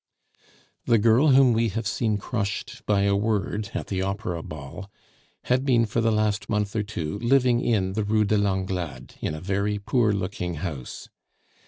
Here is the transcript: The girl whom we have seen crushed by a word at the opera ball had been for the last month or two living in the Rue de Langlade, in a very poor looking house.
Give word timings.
The 0.87 0.97
girl 0.97 1.27
whom 1.27 1.53
we 1.53 1.69
have 1.69 1.85
seen 1.85 2.17
crushed 2.17 2.81
by 2.87 3.03
a 3.03 3.15
word 3.15 3.69
at 3.75 3.85
the 3.85 4.01
opera 4.01 4.41
ball 4.41 4.89
had 5.43 5.63
been 5.63 5.85
for 5.85 6.01
the 6.01 6.11
last 6.11 6.49
month 6.49 6.75
or 6.75 6.81
two 6.81 7.19
living 7.19 7.61
in 7.63 7.93
the 7.93 8.03
Rue 8.03 8.25
de 8.25 8.39
Langlade, 8.39 9.13
in 9.21 9.35
a 9.35 9.39
very 9.39 9.77
poor 9.77 10.11
looking 10.11 10.55
house. 10.55 11.07